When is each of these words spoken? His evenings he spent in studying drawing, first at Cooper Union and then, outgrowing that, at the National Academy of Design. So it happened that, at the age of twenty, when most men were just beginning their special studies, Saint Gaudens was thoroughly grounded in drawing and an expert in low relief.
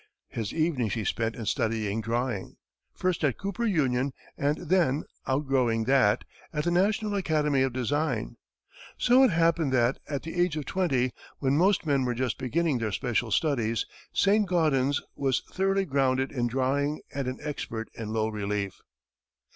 His 0.29 0.51
evenings 0.51 0.95
he 0.95 1.03
spent 1.03 1.35
in 1.35 1.45
studying 1.45 2.01
drawing, 2.01 2.55
first 2.91 3.23
at 3.23 3.37
Cooper 3.37 3.67
Union 3.67 4.13
and 4.35 4.57
then, 4.57 5.03
outgrowing 5.27 5.83
that, 5.83 6.23
at 6.51 6.63
the 6.63 6.71
National 6.71 7.13
Academy 7.13 7.61
of 7.61 7.71
Design. 7.71 8.37
So 8.97 9.21
it 9.23 9.29
happened 9.29 9.71
that, 9.73 9.99
at 10.09 10.23
the 10.23 10.41
age 10.41 10.55
of 10.57 10.65
twenty, 10.65 11.11
when 11.37 11.55
most 11.55 11.85
men 11.85 12.03
were 12.03 12.15
just 12.15 12.39
beginning 12.39 12.79
their 12.79 12.91
special 12.91 13.29
studies, 13.29 13.85
Saint 14.11 14.47
Gaudens 14.47 15.03
was 15.15 15.41
thoroughly 15.51 15.85
grounded 15.85 16.31
in 16.31 16.47
drawing 16.47 17.01
and 17.13 17.27
an 17.27 17.37
expert 17.39 17.87
in 17.93 18.11
low 18.11 18.27
relief. 18.29 18.81